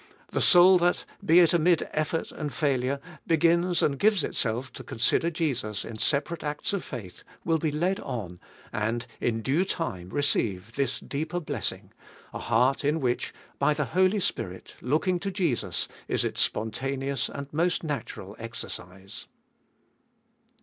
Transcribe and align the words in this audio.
The 0.31 0.41
sou! 0.41 0.79
that, 0.79 1.05
te 1.23 1.41
it 1.41 1.53
amid 1.53 1.87
effort 1.93 2.31
and 2.31 2.51
failure, 2.51 2.99
begins 3.27 3.83
and 3.83 3.99
gives 3.99 4.23
itself 4.23 4.73
to 4.73 4.83
consider 4.83 5.29
Jesus 5.29 5.85
in 5.85 5.99
separate 5.99 6.43
acts 6.43 6.73
of 6.73 6.83
faith 6.83 7.23
will 7.45 7.59
be 7.59 7.69
led 7.71 7.99
on, 7.99 8.39
and 8.73 9.05
in 9.19 9.43
due 9.43 9.63
time 9.63 10.09
receive 10.09 10.75
this 10.75 10.99
deeper 10.99 11.39
blessing— 11.39 11.91
a 12.33 12.39
heart 12.39 12.83
in 12.83 12.99
which, 12.99 13.31
by 13.59 13.75
the 13.75 13.85
Holy 13.93 14.19
Spirit, 14.19 14.73
looking 14.81 15.19
to 15.19 15.29
Jesus 15.29 15.87
is 16.07 16.25
its 16.25 16.41
spontaneous 16.41 17.29
and 17.29 17.53
most 17.53 17.83
natural 17.83 18.35
exercise. 18.39 19.27